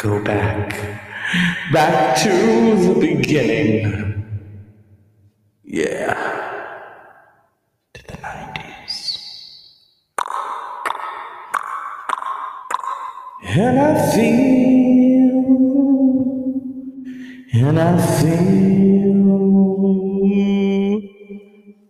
[0.00, 0.70] go back,
[1.74, 4.24] back to the beginning.
[5.62, 6.14] Yeah,
[7.92, 8.96] to the 90s.
[13.42, 15.44] And I feel,
[17.52, 19.20] and I feel,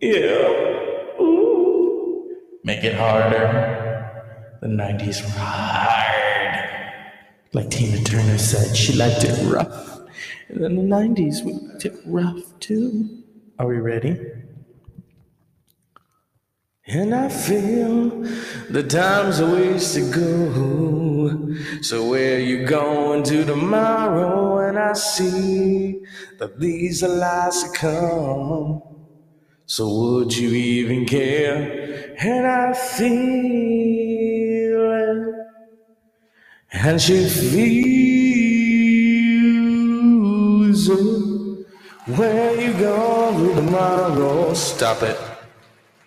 [0.01, 1.21] yeah.
[1.21, 2.37] Ooh.
[2.65, 3.47] Make it harder.
[4.61, 6.00] The 90s were hard.
[7.53, 9.99] Like Tina Turner said, she liked it rough.
[10.47, 13.23] And then the 90s, we liked it rough too.
[13.59, 14.17] Are we ready?
[16.87, 18.09] And I feel
[18.69, 21.55] the time's a ways to go.
[21.81, 24.59] So where you going to tomorrow?
[24.67, 26.01] And I see
[26.39, 28.81] that these are lies to come.
[29.65, 32.15] So would you even care?
[32.17, 34.10] And I feel.
[36.73, 37.59] And she feels
[40.87, 41.67] it.
[42.15, 44.53] Where you going tomorrow?
[44.53, 45.19] Stop it.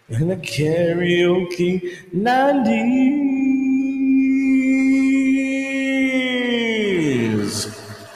[0.08, 2.98] In the karaoke 90s.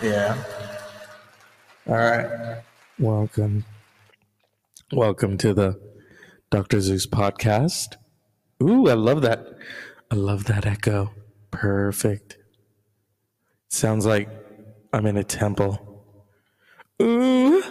[0.03, 0.43] Yeah.
[1.87, 2.63] All right.
[2.99, 3.67] Welcome.
[4.91, 5.79] Welcome to the
[6.51, 6.81] Dr.
[6.81, 7.97] Zeus podcast.
[8.63, 9.47] Ooh, I love that.
[10.11, 11.11] I love that echo.
[11.51, 12.38] Perfect.
[13.69, 14.29] Sounds like
[14.93, 16.05] I'm in a temple.
[17.03, 17.63] Ooh.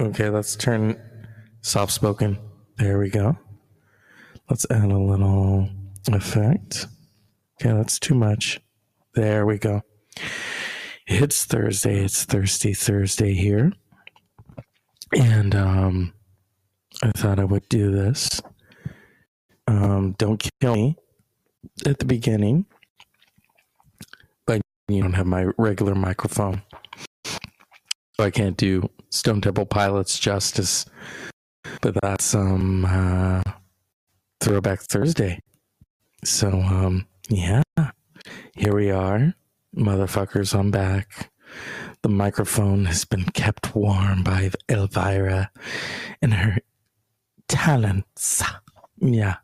[0.00, 1.00] Okay, let's turn
[1.62, 2.38] soft spoken.
[2.76, 3.38] There we go.
[4.50, 5.68] Let's add a little
[6.08, 6.88] effect.
[7.60, 8.60] Okay, that's too much.
[9.14, 9.82] There we go.
[11.06, 12.04] It's Thursday.
[12.04, 13.72] It's Thirsty Thursday here.
[15.12, 16.12] And um
[17.02, 18.40] I thought I would do this.
[19.68, 20.96] Um don't kill me
[21.86, 22.66] at the beginning.
[24.88, 26.62] You don't have my regular microphone.
[27.24, 30.84] So I can't do Stone Temple Pilots justice.
[31.80, 33.42] But that's um uh
[34.40, 35.40] Throwback Thursday.
[36.22, 37.62] So um yeah.
[38.56, 39.34] Here we are.
[39.76, 41.30] Motherfuckers, I'm back.
[42.02, 45.50] The microphone has been kept warm by Elvira
[46.20, 46.58] and her
[47.48, 48.42] talents.
[49.00, 49.36] Yeah.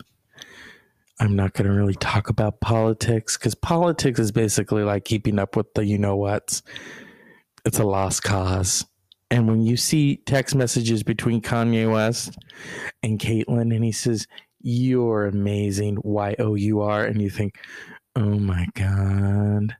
[1.20, 5.54] I'm not going to really talk about politics because politics is basically like keeping up
[5.54, 6.62] with the you know what's.
[7.66, 8.86] It's a lost cause.
[9.30, 12.38] And when you see text messages between Kanye West
[13.02, 14.26] and Caitlyn, and he says,
[14.62, 17.58] You're amazing, Y O U R, and you think,
[18.16, 19.76] Oh my God,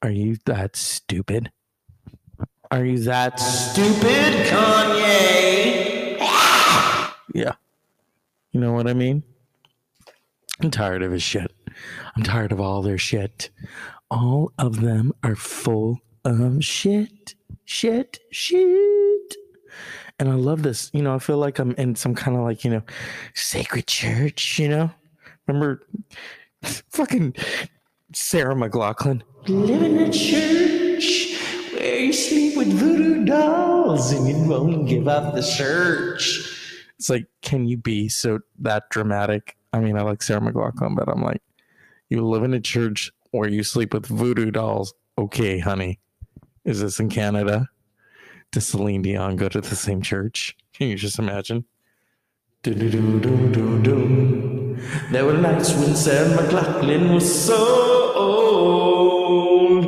[0.00, 1.52] are you that stupid?
[2.70, 6.16] Are you that stupid, Kanye?
[7.34, 7.52] yeah.
[8.52, 9.22] You know what I mean?
[10.62, 11.52] I'm tired of his shit.
[12.16, 13.48] I'm tired of all their shit.
[14.10, 17.34] All of them are full of shit,
[17.64, 19.36] shit, shit.
[20.18, 20.90] And I love this.
[20.92, 22.82] You know, I feel like I'm in some kind of like, you know,
[23.34, 24.90] sacred church, you know?
[25.46, 25.86] Remember
[26.62, 27.36] fucking
[28.12, 29.22] Sarah McLachlan?
[29.46, 31.40] Live in a church
[31.72, 36.84] where you sleep with voodoo dolls and you won't give up the church.
[36.98, 39.56] It's like, can you be so that dramatic?
[39.72, 41.42] I mean, I like Sarah McLachlan, but I'm like,
[42.08, 44.94] you live in a church where you sleep with voodoo dolls.
[45.16, 46.00] Okay, honey.
[46.64, 47.68] Is this in Canada?
[48.52, 50.56] Does Celine Dion go to the same church?
[50.74, 51.64] Can you just imagine?
[52.62, 54.76] Do-do-do-do-do-do.
[55.12, 59.84] There were nights when Sarah McLachlan was so old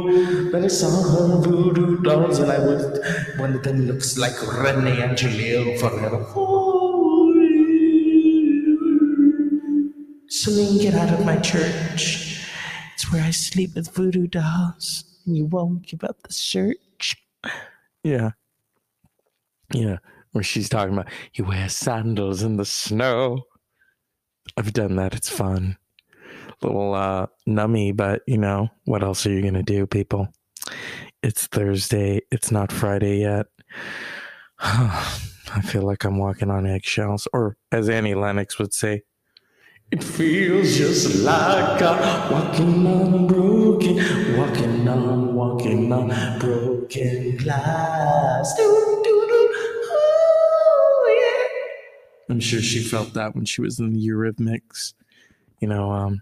[0.52, 3.00] that I saw her voodoo dolls and I was
[3.36, 6.24] one of them looks like Renee Angelou forever.
[10.34, 12.48] Celine, get out of my church.
[12.94, 17.16] It's where I sleep with voodoo dolls, and you won't give up the search.
[18.02, 18.30] Yeah.
[19.74, 19.98] Yeah.
[20.30, 23.42] Where she's talking about you wear sandals in the snow.
[24.56, 25.14] I've done that.
[25.14, 25.76] It's fun.
[26.62, 30.28] Little uh nummy, but you know, what else are you gonna do, people?
[31.22, 32.22] It's Thursday.
[32.30, 33.48] It's not Friday yet.
[34.60, 39.02] I feel like I'm walking on eggshells, or as Annie Lennox would say,
[39.92, 43.96] it feels just like I'm walking on broken,
[44.38, 48.54] walking on, walking on broken glass.
[48.56, 49.48] Doo, doo, doo.
[49.84, 52.32] Oh, yeah.
[52.32, 54.94] I'm sure she felt that when she was in the Eurythmics.
[55.60, 56.20] You know, um,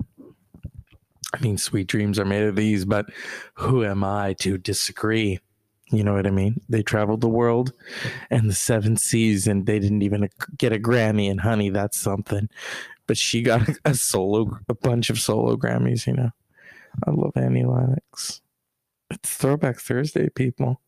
[1.33, 3.07] I mean, sweet dreams are made of these, but
[3.55, 5.39] who am I to disagree?
[5.93, 6.61] You know what I mean?
[6.69, 7.73] They traveled the world
[8.31, 11.31] and the seven seas, and they didn't even get a Grammy.
[11.31, 12.49] And honey, that's something.
[13.11, 16.07] But she got a solo, a bunch of solo Grammys.
[16.07, 16.31] You know,
[17.05, 18.41] I love Annie Lennox.
[19.11, 20.81] it's Throwback Thursday, people.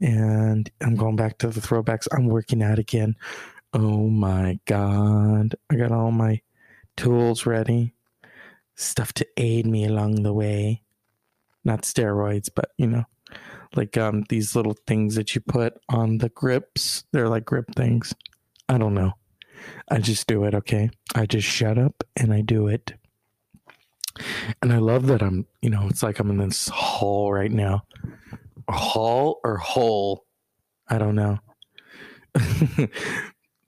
[0.00, 2.08] And I'm going back to the throwbacks.
[2.10, 3.16] I'm working out again.
[3.74, 5.56] Oh my God.
[5.68, 6.40] I got all my
[6.96, 7.92] tools ready,
[8.76, 10.84] stuff to aid me along the way.
[11.66, 13.04] Not steroids, but you know,
[13.74, 17.04] like um these little things that you put on the grips.
[17.12, 18.14] They're like grip things.
[18.70, 19.12] I don't know.
[19.88, 20.90] I just do it, okay?
[21.14, 22.94] I just shut up and I do it.
[24.62, 27.84] And I love that I'm, you know, it's like I'm in this hall right now.
[28.68, 30.24] Hall or hole?
[30.88, 31.38] I don't know.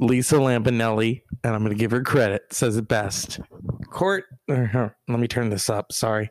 [0.00, 3.40] Lisa Lampanelli, and I'm going to give her credit, says it best.
[3.90, 5.92] Court, uh, let me turn this up.
[5.92, 6.30] Sorry.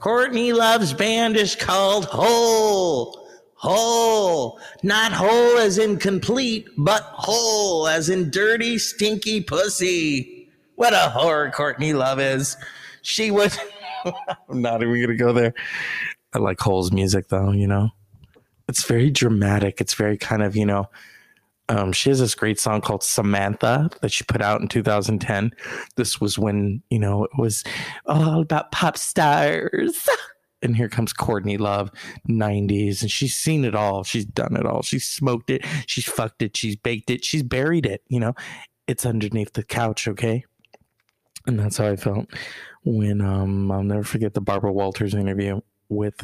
[0.00, 3.28] Courtney Love's band is called Hole.
[3.62, 10.48] Whole, not whole as in complete, but whole as in dirty, stinky pussy.
[10.74, 12.56] What a whore Courtney Love is.
[13.02, 13.56] She would.
[14.48, 15.54] I'm not even gonna go there.
[16.32, 17.52] I like Hole's music though.
[17.52, 17.90] You know,
[18.66, 19.80] it's very dramatic.
[19.80, 20.90] It's very kind of you know.
[21.68, 25.52] Um, she has this great song called Samantha that she put out in 2010.
[25.94, 27.62] This was when you know it was
[28.06, 30.08] all about pop stars.
[30.62, 31.90] and here comes Courtney Love,
[32.28, 34.04] 90s, and she's seen it all.
[34.04, 34.82] She's done it all.
[34.82, 38.02] She's smoked it, she's fucked it, she's baked it, she's buried it.
[38.08, 38.34] You know,
[38.86, 40.44] it's underneath the couch, okay?
[41.46, 42.26] And that's how I felt
[42.84, 46.14] when um I'll never forget the Barbara Walters interview with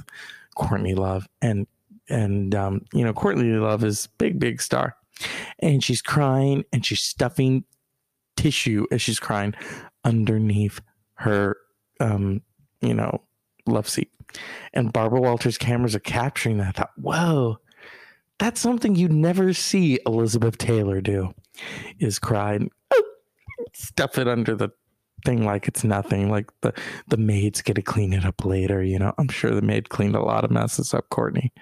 [0.55, 1.27] Courtney Love.
[1.43, 1.67] And
[2.09, 4.97] and um, you know, Courtney Love is big, big star.
[5.59, 7.65] And she's crying and she's stuffing
[8.37, 9.55] tissue as she's crying
[10.05, 10.81] underneath
[11.15, 11.57] her
[12.01, 12.43] um,
[12.81, 13.23] you know,
[13.69, 14.11] love seat.
[14.73, 16.69] And Barbara Walters cameras are capturing that.
[16.69, 17.59] I thought, whoa,
[18.39, 21.35] that's something you'd never see Elizabeth Taylor do
[21.99, 22.59] is cry
[22.93, 23.03] oh,
[23.73, 24.71] stuff it under the
[25.25, 26.31] thing like it's nothing.
[26.31, 26.73] Like the,
[27.09, 29.13] the maid's gonna clean it up later, you know.
[29.19, 31.53] I'm sure the maid cleaned a lot of messes up, Courtney.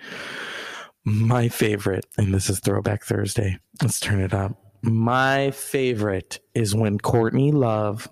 [1.05, 3.59] My favorite, and this is Throwback Thursday.
[3.81, 4.61] Let's turn it up.
[4.83, 8.09] My favorite is when Courtney Love.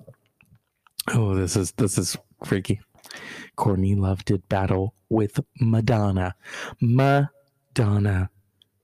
[1.13, 2.81] Oh, this is this is freaky.
[3.57, 6.35] Courtney Love did battle with Madonna.
[6.81, 8.31] Madonna,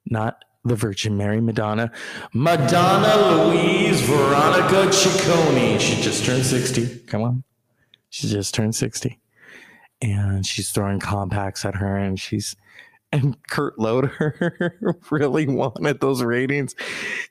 [0.06, 1.90] not the Virgin Mary Madonna.
[2.32, 5.80] Madonna Louise Veronica Ciccone.
[5.80, 7.00] She just turned 60.
[7.06, 7.44] Come on.
[8.10, 9.18] She just turned 60.
[10.02, 12.56] And she's throwing compacts at her and she's
[13.12, 16.74] and Kurt Loder really wanted those ratings.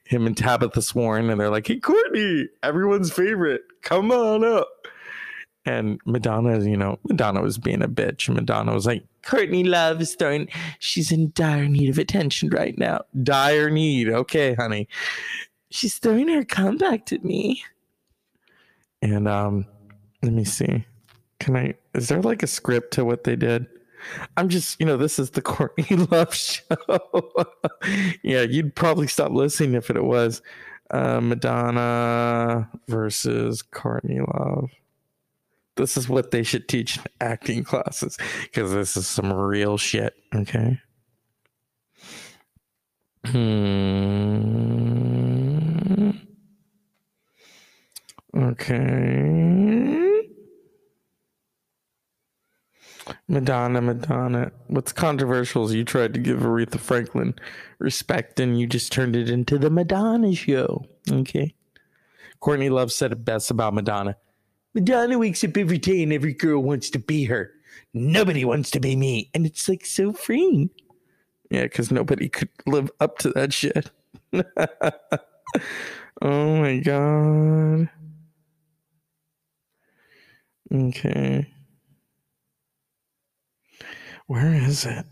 [0.04, 4.79] Him and Tabitha Soren, and they're like, "Hey, Courtney, everyone's favorite, come on up."
[5.70, 8.28] And Madonna, you know, Madonna was being a bitch.
[8.28, 10.48] Madonna was like, Courtney Love is throwing,
[10.80, 13.02] she's in dire need of attention right now.
[13.22, 14.10] Dire need.
[14.10, 14.88] Okay, honey.
[15.70, 17.62] She's throwing her compact at me.
[19.04, 19.68] And um,
[20.24, 20.86] let me see.
[21.40, 23.68] Can I, is there like a script to what they did?
[24.38, 26.64] I'm just, you know, this is the Courtney Love show.
[28.24, 30.42] yeah, you'd probably stop listening if it was
[30.90, 34.72] uh, Madonna versus Courtney Love
[35.80, 40.14] this is what they should teach in acting classes because this is some real shit.
[40.36, 40.78] Okay.
[43.26, 43.70] Hmm.
[48.36, 50.26] Okay.
[53.28, 54.52] Madonna, Madonna.
[54.68, 57.34] What's controversial is you tried to give Aretha Franklin
[57.80, 60.86] respect and you just turned it into the Madonna show.
[61.10, 61.56] Okay.
[62.40, 64.18] Courtney Love said it best about Madonna.
[64.80, 67.52] Madonna wakes up every day and every girl wants to be her.
[67.94, 69.30] Nobody wants to be me.
[69.34, 70.70] And it's like so freeing.
[71.52, 73.92] Yeah, because nobody could live up to that shit.
[76.22, 77.90] oh my God.
[80.74, 81.46] Okay.
[84.28, 85.06] Where is it?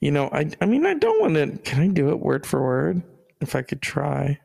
[0.00, 2.60] You know, I I mean I don't want to can I do it word for
[2.62, 3.00] word?
[3.40, 4.38] If I could try.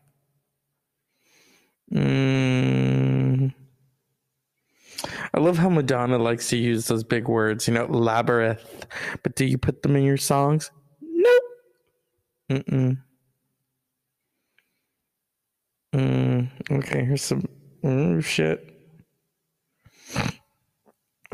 [1.94, 3.54] Mm.
[5.36, 8.86] I love how Madonna likes to use those big words, you know, labyrinth.
[9.22, 10.72] But do you put them in your songs?
[11.02, 11.44] Nope.
[12.52, 12.98] Mm-mm.
[15.94, 17.44] Mm, okay, here's some
[17.84, 18.72] oh, shit.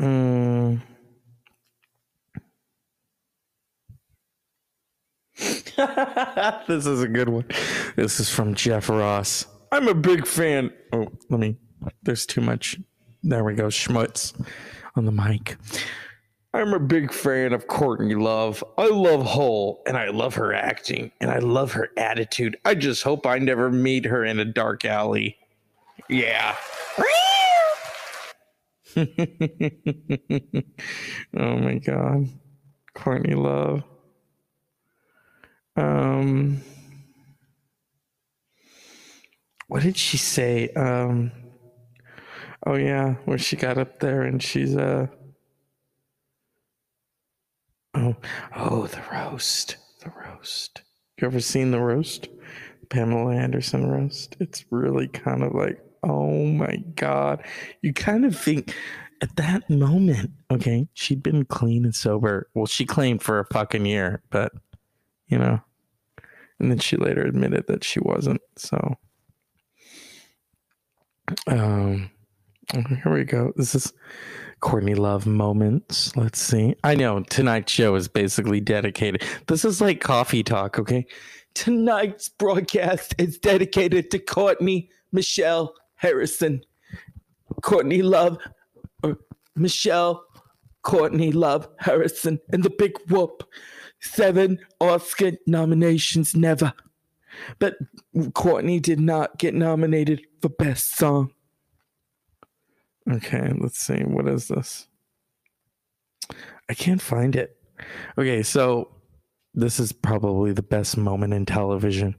[0.00, 0.80] Mm.
[6.66, 7.44] this is a good one.
[7.94, 9.46] This is from Jeff Ross.
[9.70, 10.72] I'm a big fan.
[10.92, 11.56] Oh, let me.
[12.02, 12.80] There's too much
[13.22, 14.32] there we go, Schmutz
[14.96, 15.56] on the mic.
[16.54, 18.62] I'm a big fan of Courtney Love.
[18.76, 22.58] I love Hole and I love her acting and I love her attitude.
[22.64, 25.38] I just hope I never meet her in a dark alley.
[26.10, 26.54] Yeah.
[28.96, 29.06] oh
[31.34, 32.28] my God.
[32.92, 33.82] Courtney Love.
[35.76, 36.60] Um,
[39.68, 40.68] what did she say?
[40.76, 41.32] Um,
[42.66, 45.06] oh yeah, where she got up there and she's uh.
[47.94, 48.16] Oh,
[48.56, 50.82] oh, the roast, the roast.
[51.20, 52.28] You ever seen the roast?
[52.88, 54.36] Pamela Anderson roast.
[54.40, 57.44] It's really kind of like, oh my god.
[57.80, 58.74] You kind of think
[59.22, 62.48] at that moment, okay, she'd been clean and sober.
[62.54, 64.52] Well, she claimed for a fucking year, but
[65.28, 65.60] you know,
[66.58, 68.40] and then she later admitted that she wasn't.
[68.56, 68.96] So,
[71.46, 72.10] um,
[72.70, 73.52] here we go.
[73.56, 73.92] This is
[74.60, 76.16] Courtney Love moments.
[76.16, 76.74] Let's see.
[76.84, 79.22] I know tonight's show is basically dedicated.
[79.48, 81.06] This is like coffee talk, okay?
[81.54, 86.62] Tonight's broadcast is dedicated to Courtney Michelle Harrison.
[87.62, 88.38] Courtney Love,
[89.02, 89.18] or
[89.54, 90.24] Michelle
[90.82, 93.44] Courtney Love Harrison, and the big whoop.
[94.00, 96.72] Seven Oscar nominations, never.
[97.58, 97.76] But
[98.34, 101.32] Courtney did not get nominated for Best Song.
[103.10, 104.00] Okay, let's see.
[104.00, 104.86] What is this?
[106.68, 107.56] I can't find it.
[108.16, 108.88] Okay, so
[109.54, 112.14] this is probably the best moment in television.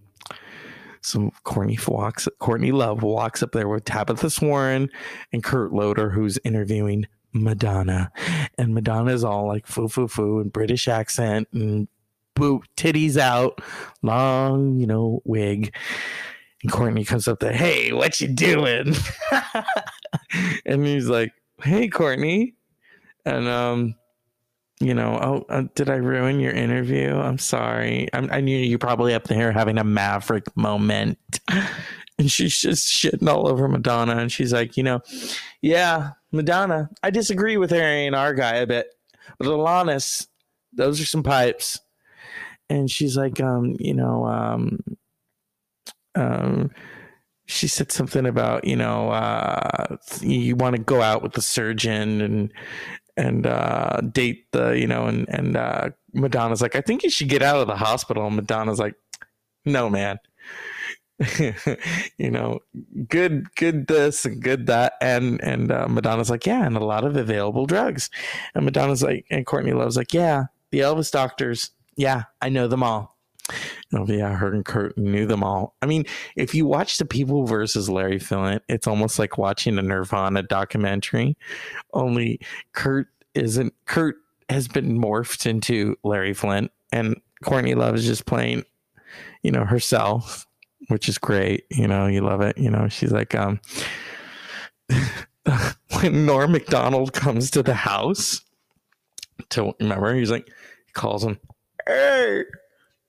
[1.02, 4.90] So Courtney walks, Courtney Love walks up there with Tabitha Soren
[5.32, 8.12] and Kurt Loder, who's interviewing Madonna,
[8.58, 11.88] and Madonna is all like foo foo foo and British accent and
[12.36, 13.62] boot titties out,
[14.02, 15.76] long you know wig.
[16.64, 18.96] And Courtney comes up there, hey, what you doing?
[20.66, 22.56] and he's like, hey, Courtney,
[23.26, 23.96] and um,
[24.80, 27.16] you know, oh, uh, did I ruin your interview?
[27.16, 28.08] I'm sorry.
[28.14, 31.18] I'm, i knew you probably up there having a maverick moment.
[32.20, 34.18] And she's just shitting all over Madonna.
[34.18, 35.02] And she's like, you know,
[35.64, 38.86] yeah, Madonna, I disagree with Harry and our guy a bit,
[39.40, 40.28] but Alanis,
[40.72, 41.80] those are some pipes.
[42.70, 44.80] And she's like, um, you know, um,
[46.16, 46.72] um,
[47.46, 52.22] she said something about you know uh, you want to go out with the surgeon
[52.22, 52.54] and
[53.18, 57.30] and uh, date the you know and and uh, Madonna's like I think you should
[57.30, 58.26] get out of the hospital.
[58.26, 58.96] And Madonna's like
[59.66, 60.20] no man.
[62.18, 62.60] You know
[63.08, 64.94] good good this and good that.
[65.02, 68.10] And and uh, Madonna's like yeah and a lot of available drugs.
[68.56, 72.84] And Madonna's like and Courtney Love's like yeah the Elvis doctors yeah I know them
[72.84, 73.13] all
[73.94, 75.76] Oh yeah, her and Kurt knew them all.
[75.82, 79.82] I mean, if you watch the People versus Larry Flynt, it's almost like watching a
[79.82, 81.38] Nirvana documentary.
[81.94, 82.40] Only
[82.72, 83.74] Kurt isn't.
[83.86, 84.16] Kurt
[84.50, 88.64] has been morphed into Larry Flynt, and Courtney Love is just playing,
[89.42, 90.48] you know, herself,
[90.88, 91.66] which is great.
[91.70, 92.58] You know, you love it.
[92.58, 93.60] You know, she's like, um,
[96.00, 98.42] when Norm Macdonald comes to the house
[99.50, 101.38] to remember, he's like, he calls him,
[101.86, 102.44] hey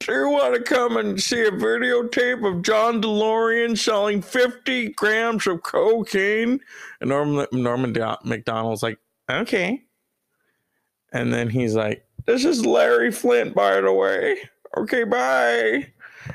[0.01, 5.47] do you want to come and see a videotape of John DeLorean selling 50 grams
[5.47, 6.61] of cocaine?
[7.01, 7.93] And Norman, Norman
[8.25, 8.99] Macdonald's like,
[9.31, 9.83] okay.
[11.13, 14.37] And then he's like, this is Larry Flynt, by the way.
[14.77, 15.87] Okay, bye.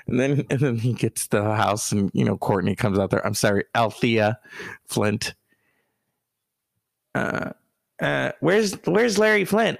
[0.08, 3.10] And then and then he gets to the house and you know Courtney comes out
[3.10, 3.26] there.
[3.26, 4.40] I'm sorry, Althea
[4.86, 5.34] Flynt.
[7.16, 7.52] Uh
[8.00, 9.80] uh where's where's Larry Flynt?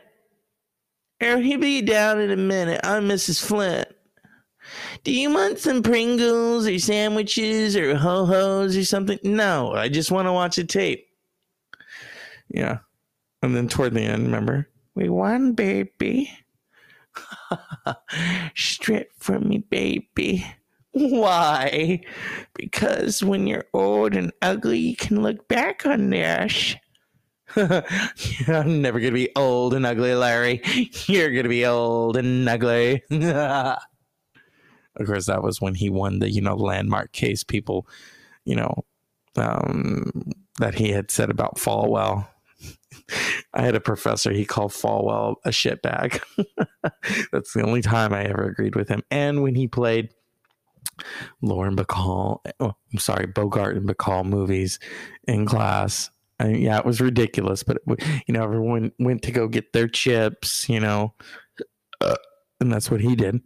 [1.20, 2.80] He'll be down in a minute.
[2.84, 3.44] I'm Mrs.
[3.44, 3.88] Flynt.
[5.04, 9.20] Do you want some Pringles or sandwiches or ho hos or something?
[9.24, 11.08] No, I just want to watch a tape.
[12.50, 12.80] Yeah.
[13.42, 14.68] And then toward the end, remember?
[14.96, 16.32] We won, baby.
[18.56, 20.46] Strip from me, baby.
[20.92, 22.02] Why?
[22.56, 26.76] Because when you're old and ugly, you can look back on this.
[28.48, 30.62] I'm never gonna be old and ugly, Larry.
[31.08, 33.04] You're gonna be old and ugly.
[33.12, 33.78] of
[35.06, 37.44] course, that was when he won the you know landmark case.
[37.44, 37.88] People,
[38.46, 38.86] you know,
[39.36, 42.28] um, that he had said about Falwell.
[43.54, 44.32] I had a professor.
[44.32, 46.22] He called Falwell a shitbag.
[47.32, 49.02] That's the only time I ever agreed with him.
[49.10, 50.10] And when he played
[51.42, 54.80] Lauren Bacall, oh, I'm sorry, Bogart and Bacall movies
[55.28, 59.32] in class I mean, yeah, it was ridiculous, but it, you know, everyone went to
[59.32, 61.14] go get their chips, you know,
[62.02, 62.16] uh,
[62.62, 63.42] and that's what he did.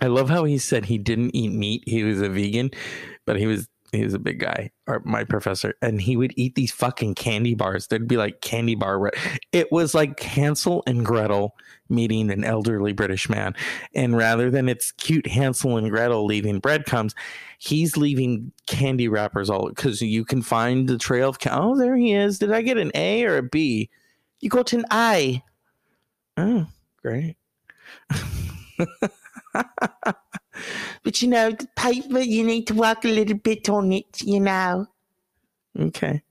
[0.00, 2.70] I love how he said he didn't eat meat; he was a vegan,
[3.24, 6.54] but he was he was a big guy, or my professor, and he would eat
[6.54, 7.86] these fucking candy bars.
[7.86, 9.12] There'd be like candy bar.
[9.52, 11.54] It was like Hansel and Gretel
[11.90, 13.54] meeting an elderly British man,
[13.94, 17.14] and rather than it's cute Hansel and Gretel leaving breadcrumbs,
[17.58, 21.36] he's leaving candy wrappers all because you can find the trail of.
[21.50, 22.38] Oh, there he is.
[22.38, 23.90] Did I get an A or a B?
[24.40, 25.42] You got an I.
[26.38, 26.66] Oh,
[27.02, 27.36] great.
[31.02, 34.40] But you know, the paper, you need to work a little bit on it, you
[34.40, 34.86] know.
[35.78, 36.22] Okay.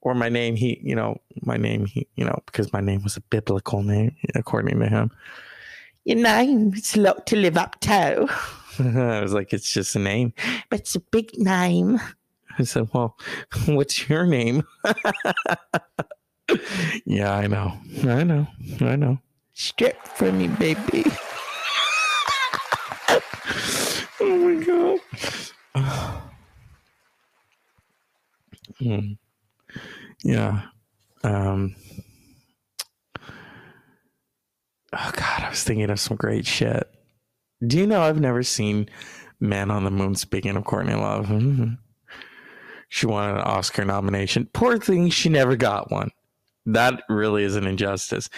[0.00, 3.16] Or my name, he, you know, my name, he, you know, because my name was
[3.16, 5.10] a biblical name, according to him.
[6.04, 8.28] Your name, it's a lot to live up to,
[8.78, 10.32] I was like, it's just a name.
[10.70, 12.00] but it's a big name.
[12.58, 13.16] I said, well,
[13.66, 14.62] what's your name?
[17.04, 17.72] yeah, I know.
[18.04, 18.46] I know.
[18.80, 19.18] I know.
[19.54, 21.04] Strip for me, baby.
[24.20, 25.00] Oh my god.
[28.86, 29.12] Hmm.
[30.22, 30.62] Yeah.
[31.24, 31.74] Um
[34.92, 36.88] Oh god, I was thinking of some great shit.
[37.66, 38.88] Do you know I've never seen
[39.40, 41.30] Man on the Moon speaking of Courtney Love?
[42.88, 44.48] She won an Oscar nomination.
[44.52, 46.10] Poor thing, she never got one.
[46.66, 48.28] That really is an injustice.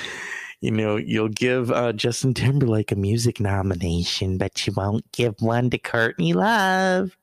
[0.60, 5.68] You know, you'll give uh, Justin Timberlake a music nomination, but you won't give one
[5.70, 7.16] to Courtney Love.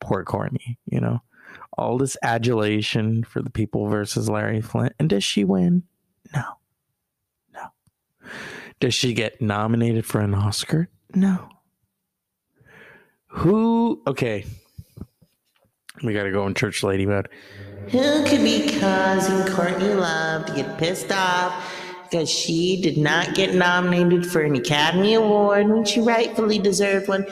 [0.00, 1.22] Poor Courtney, you know.
[1.78, 4.94] All this adulation for the people versus Larry Flynt.
[4.98, 5.84] And does she win?
[6.34, 6.42] No.
[7.54, 7.68] No.
[8.80, 10.88] Does she get nominated for an Oscar?
[11.14, 11.48] No.
[13.28, 14.44] Who okay.
[16.02, 17.28] We gotta go in church lady mode.
[17.90, 23.54] Who could be causing Courtney Love to get pissed off because she did not get
[23.54, 27.26] nominated for an Academy Award when she rightfully deserved one?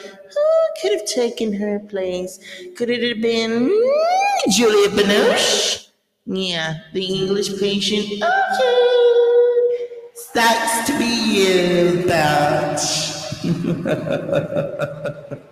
[0.83, 2.39] Could have taken her place?
[2.77, 5.89] Could it have been mm, Julia Binoche?
[6.27, 8.23] Yeah, the English patient.
[8.23, 9.87] Okay.
[10.15, 13.15] Starts to be you, Dutch.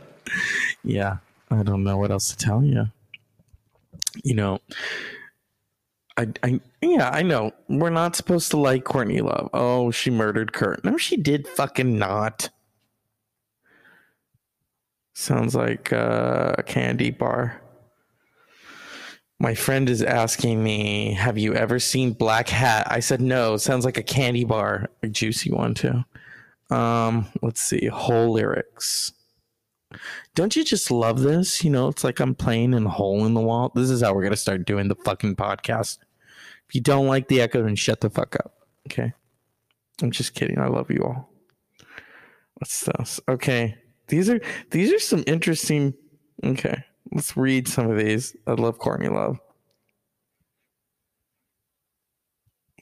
[0.84, 1.16] Yeah,
[1.50, 2.86] I don't know what else to tell you.
[4.22, 4.60] You know,
[6.16, 9.48] I, I, yeah, I know we're not supposed to like Courtney Love.
[9.54, 10.84] Oh, she murdered Kurt.
[10.84, 12.50] No, she did fucking not.
[15.14, 17.60] Sounds like uh, a candy bar.
[19.38, 23.56] My friend is asking me, "Have you ever seen Black Hat?" I said no.
[23.56, 26.04] Sounds like a candy bar, a juicy one too.
[26.70, 29.12] Um, let's see, whole lyrics.
[30.34, 31.62] Don't you just love this?
[31.62, 33.70] You know, it's like I'm playing in a hole in the wall.
[33.74, 35.98] This is how we're gonna start doing the fucking podcast.
[36.68, 38.54] If you don't like the echo, then shut the fuck up.
[38.88, 39.12] Okay.
[40.02, 40.58] I'm just kidding.
[40.58, 41.30] I love you all.
[42.54, 43.20] What's this?
[43.28, 43.76] Okay.
[44.08, 44.40] These are
[44.70, 45.94] these are some interesting.
[46.44, 46.84] Okay.
[47.12, 48.34] Let's read some of these.
[48.46, 49.38] I love Courtney Love.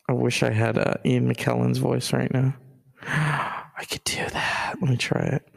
[0.09, 2.55] I wish I had uh, Ian McKellen's voice right now.
[3.07, 4.75] I could do that.
[4.81, 5.49] Let me try it.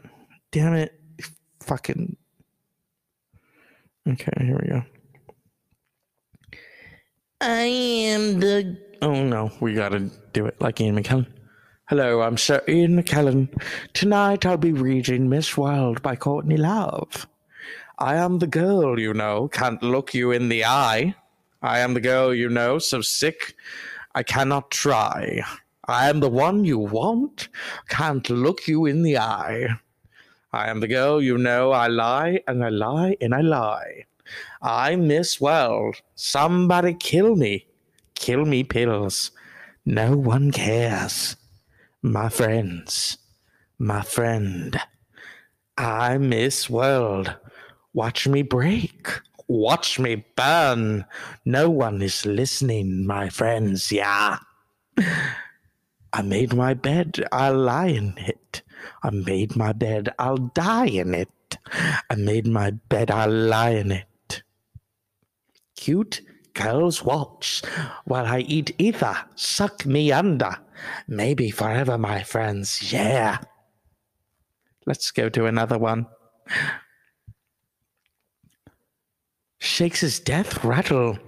[0.50, 0.98] Damn it.
[1.62, 2.16] Fucking.
[4.08, 4.82] Okay, here we go.
[7.40, 11.26] I am the Oh no, we gotta do it like Ian McKellen.
[11.88, 13.48] Hello, I'm Sir Ian McKellen.
[13.92, 17.28] Tonight I'll be reading Miss World by Courtney Love.
[18.00, 21.14] I am the girl, you know, can't look you in the eye.
[21.62, 23.54] I am the girl, you know, so sick
[24.16, 25.44] I cannot try.
[25.86, 27.46] I am the one you want,
[27.88, 29.68] can't look you in the eye.
[30.52, 34.06] I am the girl, you know, I lie and I lie and I lie.
[34.60, 36.02] I miss World.
[36.16, 37.68] Somebody kill me.
[38.16, 39.30] Kill me pills.
[39.84, 41.36] No one cares.
[42.06, 43.18] My friends.
[43.80, 44.80] My friend.
[45.76, 47.34] I miss World.
[47.94, 49.08] Watch me break.
[49.48, 51.04] Watch me burn.
[51.44, 53.90] No one is listening, my friends.
[53.90, 54.38] Yeah.
[56.12, 57.26] I made my bed.
[57.32, 58.62] I'll lie in it.
[59.02, 60.14] I made my bed.
[60.16, 61.58] I'll die in it.
[62.08, 63.10] I made my bed.
[63.10, 64.44] I'll lie in it.
[65.74, 66.20] Cute
[66.56, 67.62] girls watch
[68.04, 69.16] while I eat ether.
[69.34, 70.56] Suck me under.
[71.06, 72.92] Maybe forever, my friends.
[72.92, 73.38] Yeah.
[74.86, 76.06] Let's go to another one.
[79.58, 81.18] Shakes his death rattle.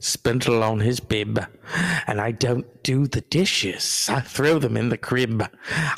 [0.00, 1.42] Spindle on his bib.
[2.06, 4.06] And I don't do the dishes.
[4.10, 5.42] I throw them in the crib.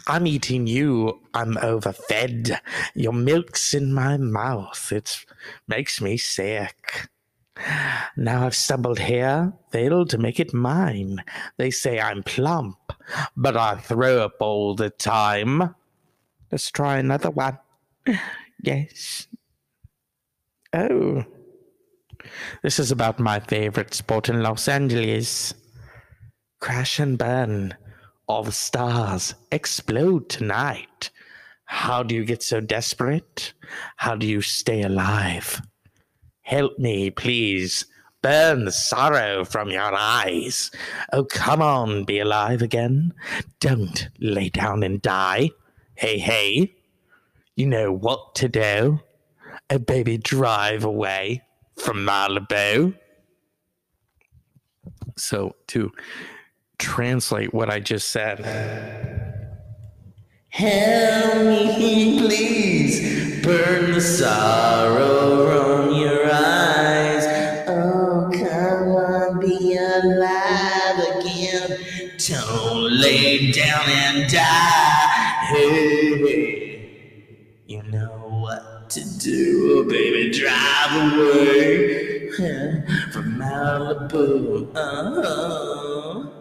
[0.07, 1.21] I'm eating you.
[1.35, 2.57] I'm overfed.
[2.95, 4.93] Your milk's in my mouth.
[4.93, 5.25] It
[5.67, 7.09] makes me sick.
[8.17, 11.23] Now I've stumbled here, failed to make it mine.
[11.57, 12.79] They say I'm plump,
[13.37, 15.75] but I throw up all the time.
[16.51, 17.59] Let's try another one.
[18.63, 19.29] Yes.
[20.73, 21.25] Oh.
[22.63, 25.55] This is about my favorite sport in Los Angeles.
[26.61, 27.75] Crash and burn.
[28.27, 31.11] All the stars explode tonight.
[31.67, 33.53] How do you get so desperate?
[33.97, 35.61] How do you stay alive?
[36.47, 37.87] Help me, please.
[38.27, 40.73] burn the sorrow from your eyes.
[41.13, 43.15] Oh, come on, be alive again.
[43.61, 45.51] Don't lay down and die.
[45.95, 46.75] Hey, hey,
[47.55, 48.99] you know what to do.
[49.71, 51.43] Oh, baby, drive away
[51.77, 52.97] from Malibu.
[55.17, 55.93] So, to
[56.79, 58.41] translate what I just said,
[60.57, 63.43] Help me, please.
[63.45, 67.27] Burn the sorrow from your eyes.
[67.69, 71.79] Oh, come on, be alive again.
[72.17, 75.45] Don't lay down and die.
[75.51, 77.39] Hey, hey.
[77.67, 80.31] You know what to do, oh, baby.
[80.31, 84.73] Drive away huh, from Malibu.
[84.75, 86.33] Oh.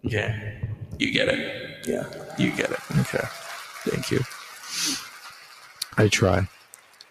[0.00, 0.54] yeah,
[0.98, 1.86] you get it.
[1.86, 2.06] Yeah,
[2.38, 2.83] you get it.
[3.84, 4.20] Thank you.
[5.96, 6.48] I try.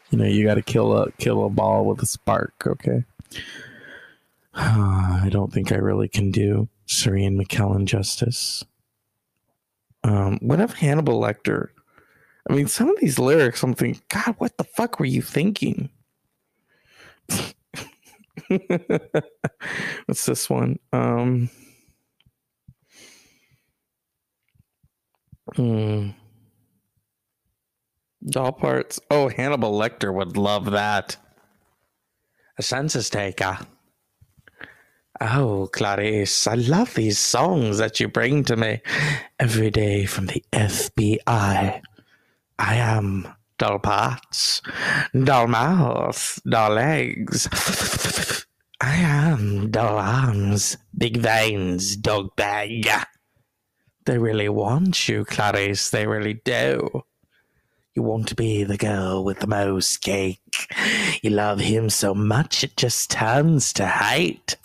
[0.09, 2.53] You know, you got to kill a kill a ball with a spark.
[2.65, 3.03] Okay.
[4.53, 8.63] I don't think I really can do Sir Ian McKellen justice.
[10.03, 11.69] Um, what of Hannibal Lecter?
[12.49, 15.89] I mean, some of these lyrics, I'm thinking, God, what the fuck were you thinking?
[20.05, 20.77] What's this one?
[20.91, 21.49] Um,
[25.55, 26.09] Hmm.
[28.29, 28.99] Doll parts.
[29.11, 31.17] Oh, Hannibal Lecter would love that.
[32.57, 33.59] A census taker.
[35.19, 38.81] Oh, Clarice, I love these songs that you bring to me
[39.39, 41.81] every day from the FBI.
[42.59, 44.61] I am doll parts,
[45.23, 47.47] doll mouth, doll legs.
[48.81, 52.89] I am doll arms, big veins, dog bag.
[54.05, 55.89] They really want you, Clarice.
[55.89, 57.03] They really do.
[57.95, 60.39] You want to be the girl with the most cake.
[61.21, 64.55] You love him so much it just turns to hate.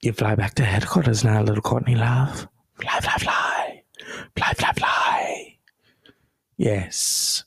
[0.00, 2.48] You fly back to headquarters now, little Courtney love.
[2.80, 3.82] Fly, fly, fly.
[4.36, 5.56] Fly, fly, fly.
[6.56, 7.44] Yes.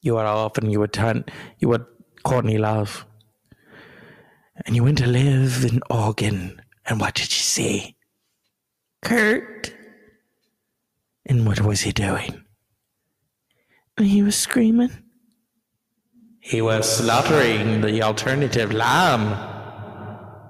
[0.00, 1.24] You are off and you would turn,
[1.58, 1.86] you were
[2.22, 3.04] Courtney love
[4.64, 6.60] and you went to live in Oregon.
[6.86, 7.96] And what did you see?
[9.02, 9.74] Kurt.
[11.28, 12.44] And what was he doing?
[14.00, 14.90] He was screaming.
[16.40, 19.32] He was slaughtering the alternative lamb.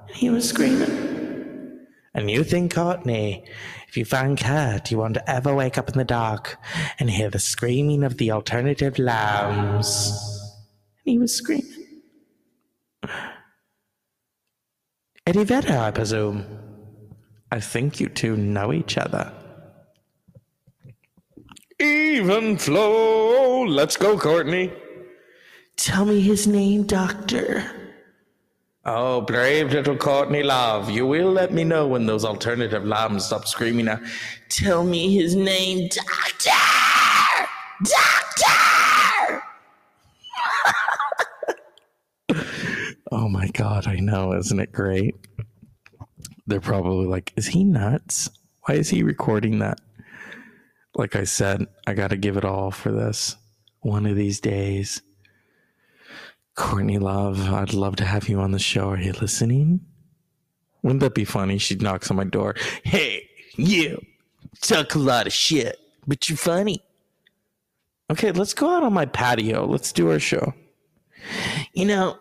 [0.09, 1.87] And he was screaming.
[2.15, 3.45] And you think, Courtney,
[3.89, 6.57] if you find Kurt, you won't ever wake up in the dark
[6.99, 10.11] and hear the screaming of the alternative lambs.
[11.05, 12.03] And he was screaming.
[15.27, 16.47] Eddie Vedder, I presume.
[17.51, 19.33] I think you two know each other.
[21.81, 23.65] Even flow.
[23.65, 24.73] Let's go, Courtney.
[25.77, 27.71] Tell me his name, Doctor.
[28.85, 33.47] Oh, brave little Courtney Love, you will let me know when those alternative lambs stop
[33.47, 34.01] screaming now.
[34.49, 36.51] Tell me his name, Doctor!
[37.85, 39.43] Doctor!
[43.11, 44.35] Oh my God, I know.
[44.35, 45.15] Isn't it great?
[46.47, 48.29] They're probably like, is he nuts?
[48.67, 49.81] Why is he recording that?
[50.99, 53.37] Like I said, I got to give it all for this.
[53.81, 55.01] One of these days.
[56.57, 58.91] Courtney Love, I'd love to have you on the show.
[58.91, 59.81] Are you listening?
[60.83, 61.59] Wouldn't that be funny?
[61.59, 62.57] She knocks on my door.
[62.83, 64.05] Hey, you
[64.61, 66.83] talk a lot of shit, but you're funny.
[68.11, 69.67] Okay, let's go out on my patio.
[69.67, 70.53] Let's do our show.
[71.75, 72.19] You know,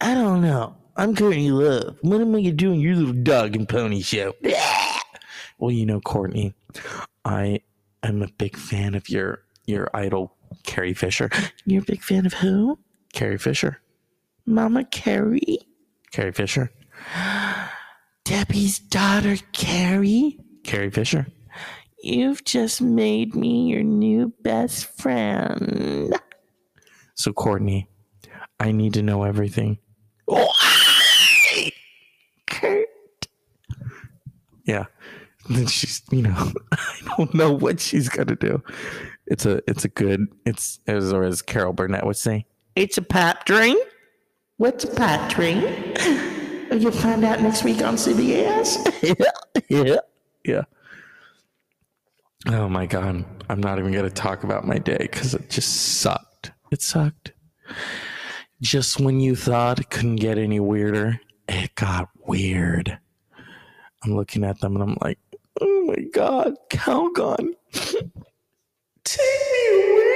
[0.00, 0.74] I don't know.
[0.96, 1.98] I'm Courtney Love.
[2.02, 4.34] When am I gonna do your little dog and pony show?
[5.58, 6.54] Well, you know, Courtney,
[7.24, 7.60] I
[8.02, 11.30] am a big fan of your your idol, Carrie Fisher.
[11.64, 12.78] You're a big fan of who?
[13.12, 13.80] Carrie Fisher.
[14.46, 15.58] Mama Carrie?
[16.10, 16.72] Carrie Fisher.
[18.24, 20.38] Debbie's daughter, Carrie?
[20.64, 21.26] Carrie Fisher.
[22.02, 26.12] You've just made me your new best friend.
[27.14, 27.88] So, Courtney,
[28.58, 29.78] I need to know everything.
[32.46, 32.86] Kurt.
[34.64, 34.86] Yeah.
[35.50, 38.62] Then she's, you know, I don't know what she's gonna do.
[39.26, 43.02] It's a, it's a good, it's as or as Carol Burnett would say, It's a
[43.02, 43.76] pipe dream.
[44.58, 45.58] What's a pipe dream?
[46.72, 48.78] You'll find out next week on CBS.
[49.68, 49.96] yeah, yeah.
[50.44, 50.62] Yeah.
[52.46, 56.52] Oh my god, I'm not even gonna talk about my day because it just sucked.
[56.70, 57.32] It sucked.
[58.60, 62.98] Just when you thought it couldn't get any weirder, it got weird.
[64.04, 65.18] I'm looking at them and I'm like,
[65.60, 67.54] Oh my god, Calgon.
[69.04, 69.20] Take
[69.52, 70.12] me away.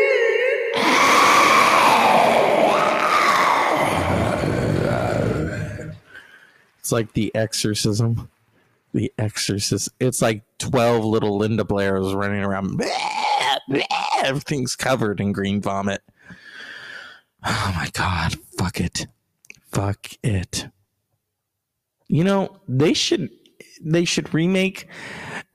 [6.79, 8.31] It's like the exorcism.
[8.95, 9.89] The exorcist.
[9.99, 12.81] It's like 12 little Linda Blairs running around.
[14.23, 16.01] Everything's covered in green vomit.
[17.45, 19.07] Oh my god, fuck it.
[19.73, 20.69] Fuck it.
[22.09, 23.31] You know, they should
[23.81, 24.89] they should remake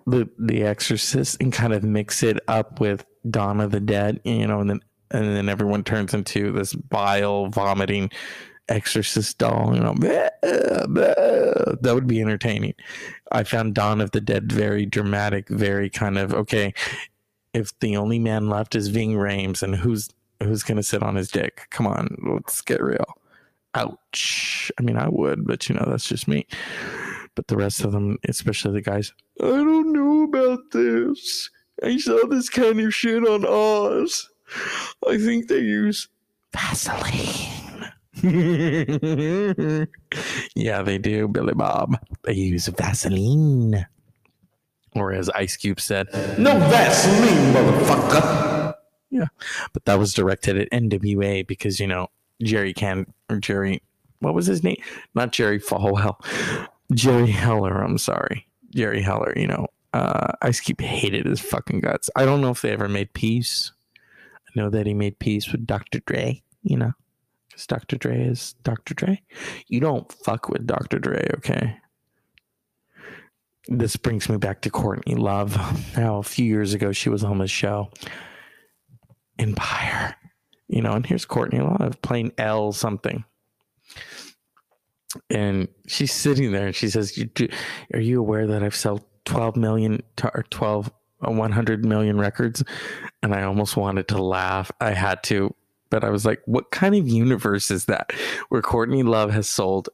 [0.07, 4.47] the the Exorcist and kind of mix it up with Dawn of the Dead, you
[4.47, 4.79] know, and then
[5.11, 8.09] and then everyone turns into this bile vomiting
[8.69, 9.93] exorcist doll, you know.
[11.81, 12.75] That would be entertaining.
[13.31, 16.73] I found Dawn of the Dead very dramatic, very kind of okay.
[17.53, 20.09] If the only man left is Ving Rhames, and who's
[20.41, 21.67] who's gonna sit on his dick?
[21.69, 23.17] Come on, let's get real.
[23.73, 24.71] Ouch.
[24.77, 26.45] I mean, I would, but you know, that's just me.
[27.35, 31.49] But the rest of them, especially the guys, I don't know about this.
[31.83, 34.29] I saw this kind of shit on Oz.
[35.07, 36.09] I think they use
[36.53, 37.51] Vaseline.
[40.55, 41.97] yeah, they do, Billy Bob.
[42.23, 43.87] They use Vaseline.
[44.93, 48.73] Or as Ice Cube said, No Vaseline, motherfucker.
[49.09, 49.27] Yeah,
[49.73, 52.09] but that was directed at NWA because, you know,
[52.43, 53.81] Jerry Can, or Jerry,
[54.19, 54.81] what was his name?
[55.15, 56.15] Not Jerry Falwell.
[56.93, 58.47] Jerry Heller, I'm sorry.
[58.73, 62.09] Jerry Heller, you know, uh, Ice Cube hated his fucking guts.
[62.15, 63.71] I don't know if they ever made peace.
[64.47, 65.99] I know that he made peace with Dr.
[65.99, 66.93] Dre, you know,
[67.47, 67.97] because Dr.
[67.97, 68.93] Dre is Dr.
[68.93, 69.21] Dre.
[69.67, 70.99] You don't fuck with Dr.
[70.99, 71.77] Dre, okay?
[73.67, 75.55] This brings me back to Courtney Love.
[75.95, 77.91] Now, a few years ago, she was on the show
[79.37, 80.15] Empire,
[80.67, 83.23] you know, and here's Courtney Love playing L something
[85.29, 87.17] and she's sitting there and she says
[87.93, 90.91] are you aware that i've sold 12 million or 12
[91.25, 92.63] uh, 100 million records?
[93.21, 94.71] And i almost wanted to laugh.
[94.79, 95.53] I had to
[95.89, 98.11] but i was like what kind of universe is that
[98.49, 99.89] where courtney love has sold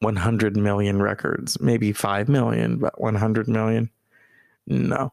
[0.00, 1.60] 100 million records?
[1.60, 3.90] Maybe 5 million but 100 million?
[4.66, 5.12] No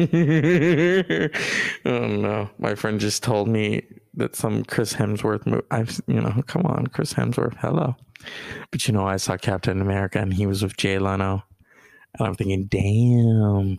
[1.84, 3.82] oh no, my friend just told me
[4.14, 5.66] that some Chris Hemsworth movie.
[5.70, 7.96] I've you know, come on, Chris Hemsworth, hello.
[8.70, 11.42] But you know, I saw Captain America and he was with Jay Leno,
[12.18, 13.78] and I'm thinking, damn,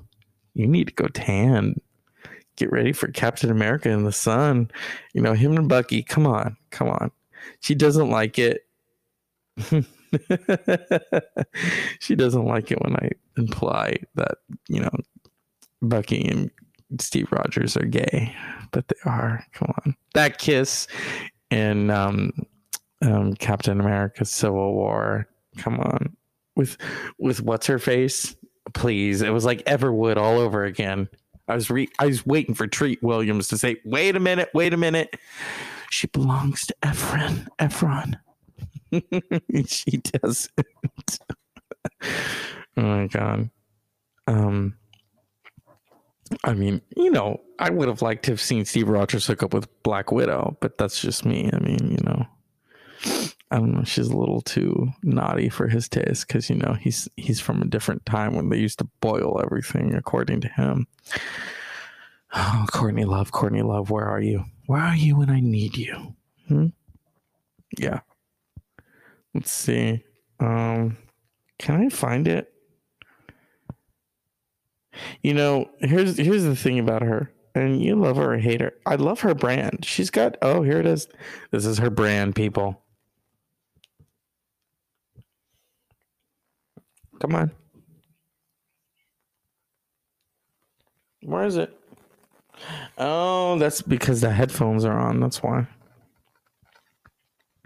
[0.53, 1.81] you need to go tan.
[2.55, 4.69] Get ready for Captain America in the sun.
[5.13, 6.03] You know, him and Bucky.
[6.03, 7.09] Come on, come on.
[7.61, 8.61] She doesn't like it.
[11.99, 14.91] she doesn't like it when I imply that you know
[15.81, 16.51] Bucky and
[16.99, 18.35] Steve Rogers are gay,
[18.71, 19.45] but they are.
[19.53, 20.87] Come on, that kiss
[21.49, 22.31] in um,
[23.01, 25.27] um, Captain America: Civil War.
[25.57, 26.15] Come on,
[26.55, 26.77] with
[27.17, 28.35] with what's her face?
[28.73, 31.09] Please, it was like Everwood all over again.
[31.47, 34.73] I was re- I was waiting for Treat Williams to say, "Wait a minute, wait
[34.73, 35.17] a minute."
[35.89, 37.47] She belongs to Ephram.
[37.59, 38.15] Ephram.
[39.67, 40.51] she doesn't.
[42.77, 43.49] oh my god.
[44.27, 44.75] Um
[46.43, 49.53] I mean, you know, I would have liked to have seen Steve Rogers hook up
[49.53, 51.49] with Black Widow, but that's just me.
[51.53, 52.25] I mean, you know,
[53.51, 53.83] I don't know.
[53.83, 57.65] She's a little too naughty for his taste because you know he's he's from a
[57.65, 60.87] different time when they used to boil everything, according to him.
[62.33, 64.45] Oh, Courtney Love, Courtney Love, where are you?
[64.65, 66.15] Where are you when I need you?
[66.47, 66.67] Hmm?
[67.77, 67.99] Yeah.
[69.33, 70.03] Let's see.
[70.39, 70.97] Um,
[71.59, 72.53] can I find it?
[75.21, 77.31] You know, here's here's the thing about her.
[77.53, 78.73] And you love her or hate her.
[78.85, 79.83] I love her brand.
[79.83, 81.07] She's got oh, here it is.
[81.51, 82.81] This is her brand, people.
[87.19, 87.51] Come on.
[91.23, 91.77] Where is it?
[92.97, 95.19] Oh, that's because the headphones are on.
[95.19, 95.67] That's why.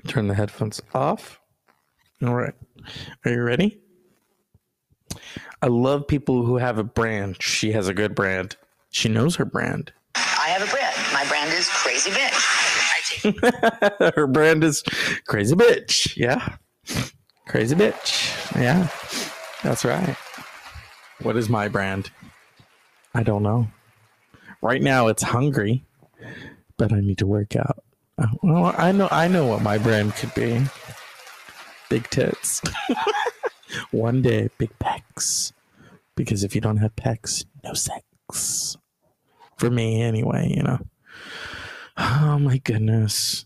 [0.07, 1.39] Turn the headphones off.
[2.23, 2.53] All right.
[3.25, 3.79] Are you ready?
[5.61, 7.41] I love people who have a brand.
[7.41, 8.55] She has a good brand.
[8.91, 9.91] She knows her brand.
[10.15, 10.95] I have a brand.
[11.13, 12.55] My brand is Crazy Bitch.
[14.15, 14.83] her brand is
[15.27, 16.15] Crazy Bitch.
[16.15, 16.57] Yeah.
[17.47, 18.55] Crazy Bitch.
[18.55, 18.87] Yeah.
[19.63, 20.15] That's right.
[21.21, 22.11] What is my brand?
[23.13, 23.67] I don't know.
[24.61, 25.83] Right now it's hungry,
[26.77, 27.83] but I need to work out.
[28.17, 30.61] Oh, well, I know I know what my brand could be.
[31.89, 32.61] Big tits.
[33.91, 34.77] One day, big
[35.15, 35.51] pecs.
[36.15, 38.77] Because if you don't have pecs, no sex.
[39.57, 40.79] For me, anyway, you know.
[41.97, 43.45] Oh my goodness.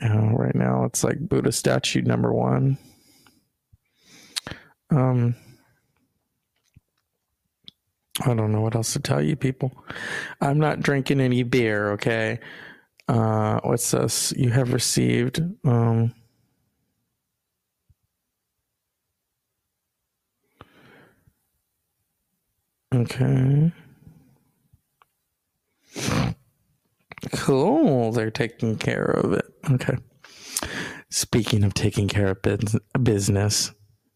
[0.00, 2.78] right now, it's like Buddha statue number one.
[4.90, 5.34] Um,
[8.24, 9.72] I don't know what else to tell you, people.
[10.40, 12.38] I'm not drinking any beer, okay?
[13.08, 14.32] Uh, what's this?
[14.36, 15.42] You have received.
[15.64, 16.14] Um,
[23.06, 23.72] okay.
[27.32, 28.12] Cool.
[28.12, 29.46] They're taking care of it.
[29.70, 29.96] Okay.
[31.10, 33.72] Speaking of taking care of bus- business,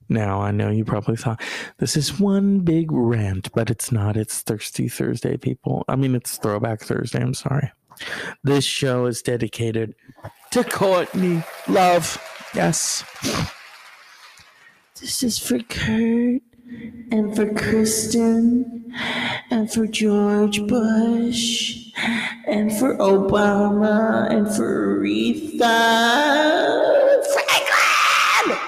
[0.09, 1.41] now I know you probably thought
[1.79, 4.17] this is one big rant, but it's not.
[4.17, 5.85] It's Thirsty Thursday, people.
[5.89, 7.21] I mean, it's Throwback Thursday.
[7.21, 7.71] I'm sorry.
[8.43, 9.95] This show is dedicated
[10.53, 12.21] to Courtney Love.
[12.55, 13.05] Yes.
[15.01, 16.43] This is for Kurt
[17.11, 18.93] and for Kristen
[19.51, 21.93] and for George Bush
[22.47, 25.61] and for Obama and for Aretha
[27.33, 28.59] Franklin.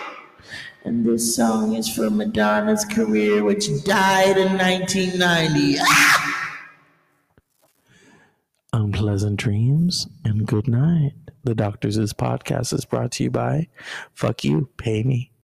[0.84, 5.78] And this song is for Madonna's career, which died in 1990.
[5.80, 6.28] Ah!
[8.72, 11.12] Unpleasant dreams and good night.
[11.44, 13.66] The Doctors' podcast is brought to you by
[14.12, 15.31] Fuck You, Pay Me.